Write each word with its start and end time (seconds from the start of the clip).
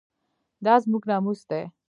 دا 0.65 0.73
زموږ 0.83 1.03
ناموس 1.09 1.39
دی؟ 1.49 1.61